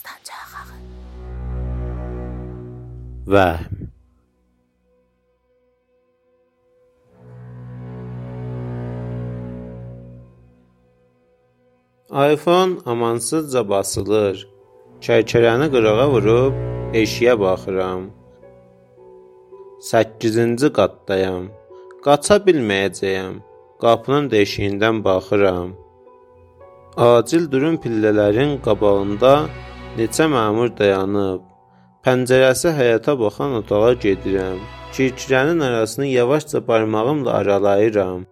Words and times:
Dastancağı. 0.00 0.64
Vəhm 3.26 3.64
iPhone 12.32 12.72
amansızca 12.86 13.68
basılır. 13.68 14.48
Kərkərəni 15.04 15.68
qırağa 15.74 16.06
vurub 16.12 16.54
eşiyə 17.00 17.34
baxıram. 17.40 18.02
8-ci 19.90 20.68
qatdayam. 20.78 21.44
Qaça 22.04 22.36
bilməyəcəyəm. 22.46 23.34
Qapının 23.82 24.24
deşiyindən 24.34 25.04
baxıram. 25.04 25.70
Acil 26.96 27.44
durum 27.52 27.76
pillələrin 27.82 28.52
qabağında 28.66 29.34
neçə 30.00 30.26
məmur 30.32 30.70
dayanıb. 30.78 31.40
Pəncərəsi 32.04 32.70
həyata 32.78 33.12
baxan 33.20 33.58
otağa 33.60 33.92
gedirəm. 34.04 34.60
Kirkirənin 34.94 35.60
arasını 35.66 36.06
yavaşca 36.06 36.58
barmağımla 36.68 37.32
aralayıram. 37.40 38.22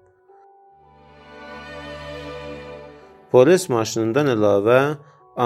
Polis 3.32 3.68
maşınından 3.68 4.30
əlavə 4.34 4.80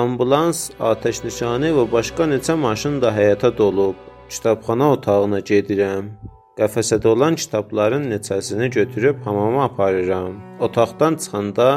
ambulans, 0.00 0.60
atəşnişanı 0.90 1.72
və 1.78 1.84
başqa 1.94 2.28
neçə 2.34 2.54
maşın 2.66 3.00
da 3.02 3.10
həyata 3.16 3.50
dolub. 3.58 3.96
Kitabxana 4.32 4.92
otağına 4.96 5.40
gedirəm. 5.50 6.12
Qəfəsədə 6.60 7.08
olan 7.14 7.34
kitabların 7.42 8.06
neçəsini 8.12 8.70
götürüb 8.78 9.18
hamama 9.26 9.64
aparıram. 9.64 10.38
Otaqdan 10.66 11.18
çıxanda 11.24 11.68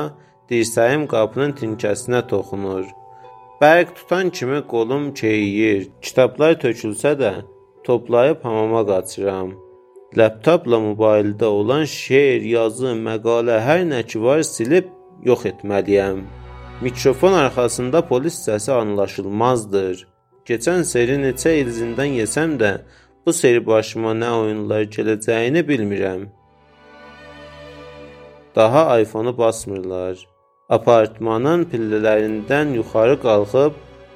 dirsəyim 0.51 1.07
qapının 1.13 1.57
tinkəsinə 1.61 2.21
toxunur. 2.29 2.85
Bərq 3.61 3.95
tutan 3.95 4.29
kimi 4.29 4.61
qolum 4.67 5.13
keyiyir. 5.13 5.85
Kitablar 6.01 6.57
tökülsə 6.63 7.13
də 7.21 7.31
toplayıb 7.87 8.43
hamama 8.43 8.81
qaçıram. 8.89 9.53
Laptopla 10.17 10.79
mobildə 10.87 11.45
olan 11.45 11.85
şeir, 11.87 12.41
yazı, 12.55 12.91
məqalə, 13.07 13.61
hər 13.67 13.85
nə 13.91 14.01
ki 14.09 14.19
var 14.25 14.43
silib 14.43 14.91
yox 15.29 15.45
etməliyəm. 15.51 16.19
Mikrofon 16.81 17.33
arxasında 17.43 18.03
polis 18.07 18.41
səsi 18.47 18.71
anlaşılmazdır. 18.71 20.03
Keçən 20.47 20.83
seri 20.83 21.15
neçə 21.23 21.55
il 21.61 21.71
zindan 21.79 22.11
yesəm 22.19 22.59
də, 22.59 22.71
bu 23.25 23.33
seri 23.33 23.65
başıma 23.65 24.11
nə 24.19 24.35
oyunlar 24.41 24.83
gələcəyini 24.95 25.63
bilmirəm. 25.69 26.27
Daha 28.55 28.99
iPhone-u 28.99 29.37
basmırlar. 29.37 30.34
Apartmanın 30.69 31.67
pillələrindən 31.69 32.71
yuxarı 32.73 33.19
qalxıb 33.21 33.73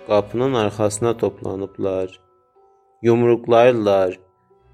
qapının 0.08 0.54
arxasına 0.54 1.18
toplanıblar. 1.18 2.20
Yumruqlayırlar. 3.02 4.20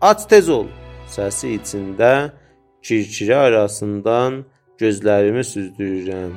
Aç 0.01 0.23
tez 0.31 0.49
ol 0.49 0.69
səsi 1.15 1.57
içində 1.57 2.11
kirkirə 2.85 3.35
arasından 3.47 4.45
gözlərimi 4.79 5.43
süzdürürəm. 5.43 6.31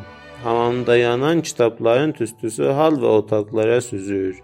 Hamamda 0.45 0.97
yanan 0.97 1.43
kitabların 1.47 2.13
tüstüsü 2.19 2.75
hal 2.81 2.99
və 3.03 3.15
otaqlara 3.21 3.81
süzür. 3.81 4.43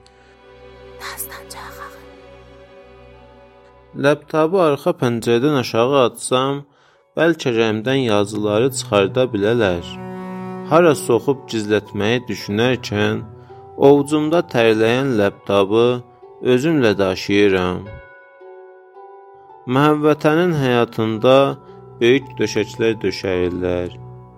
Dastancağı. 1.02 1.90
Laptopu 4.06 4.62
arxa 4.68 4.94
pəncərədən 5.02 5.58
aşağı 5.64 6.00
atsam, 6.06 6.64
bəlkə 7.18 7.58
rəmdən 7.58 8.00
yazıları 8.06 8.70
çıxarda 8.78 9.30
bilərlər. 9.34 10.03
Hara 10.64 10.94
soxub 10.96 11.42
gizlətməyi 11.52 12.22
düşünərkən, 12.24 13.18
ovucumda 13.86 14.38
tərləyən 14.52 15.10
laptopu 15.18 15.82
özümlə 16.52 16.92
daşıyıram. 16.96 17.82
Məhəvvətənin 19.76 20.54
həyatında 20.56 21.34
böyük 22.00 22.30
döşəklər 22.38 22.96
döşəyirlər. 23.02 23.92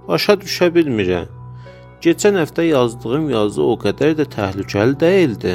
Başa 0.09 0.35
düşə 0.43 0.73
bilmirəm. 0.75 1.31
Keçən 2.03 2.41
həftə 2.43 2.67
yazdığım 2.73 3.31
yazı 3.37 3.63
o 3.63 3.79
qədər 3.87 4.19
də 4.19 4.27
təhlükəli 4.35 4.99
deyildi. 5.05 5.55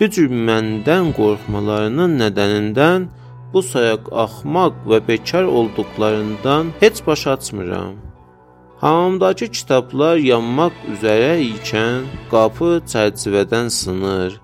Bu 0.00 0.10
cür 0.12 0.28
məndən 0.50 1.14
qorxmalarının 1.16 2.20
nədənindən 2.20 3.08
bu 3.54 3.64
sayaq 3.72 4.12
axmaq 4.26 4.84
və 4.92 5.00
bekar 5.08 5.48
olduqlarından 5.48 6.76
heç 6.84 7.06
baş 7.06 7.26
açmıram. 7.38 8.09
Hamamdakı 8.80 9.46
kitablar 9.52 10.16
yanmaq 10.16 10.76
üzrə 10.92 11.34
ikən 11.44 12.06
qapı 12.30 12.70
çərçivədən 12.92 13.68
sınır. 13.68 14.38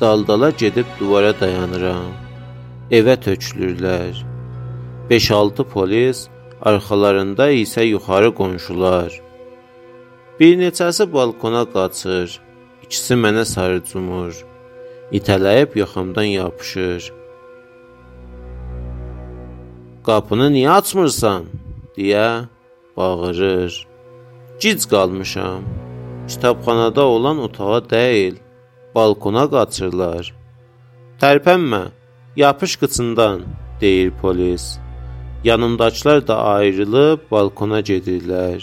Daldala 0.00 0.50
gedib 0.62 0.90
divara 0.98 1.32
dayanıram. 1.40 2.10
Evə 2.98 3.16
tökülürlər. 3.24 4.20
5-6 5.10 5.64
polis, 5.72 6.28
arxalarında 6.60 7.48
isə 7.62 7.86
yuxarı 7.86 8.34
qonşular. 8.40 9.10
Bir 10.40 10.54
neçəsi 10.60 11.08
balkona 11.16 11.64
qaçır. 11.74 12.38
İkisi 12.84 13.20
mənə 13.24 13.44
sarı 13.54 13.80
cumur. 13.88 14.36
İtələyib 15.16 15.78
yaxamdan 15.78 16.28
yapışır. 16.36 17.12
Qapını 20.06 20.52
niyə 20.56 20.70
açmırsan? 20.78 21.44
deyə 21.96 22.28
bağırır. 22.96 23.86
Gic 24.60 24.88
qalmışam. 24.88 25.62
Kitabxanada 26.28 27.02
olan 27.02 27.38
otağa 27.38 27.90
deyil, 27.90 28.36
balkona 28.94 29.44
qaçırlar. 29.50 30.34
Tərpənmə, 31.20 31.82
yapış 32.36 32.76
qıçından, 32.76 33.42
deyir 33.80 34.12
polis. 34.22 34.78
Yanımdakılar 35.44 36.26
da 36.26 36.36
ayrılıb 36.44 37.18
balkona 37.30 37.80
gedirlər. 37.80 38.60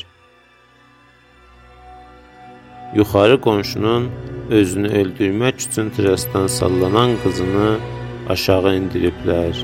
Yuxarı 2.96 3.42
qonşunun 3.42 4.10
özünü 4.50 4.88
öldürmək 4.88 5.56
üçün 5.68 5.90
trasdan 5.90 6.48
sallanan 6.48 7.12
qızını 7.24 7.78
aşağı 8.30 8.76
indiriblər. 8.80 9.56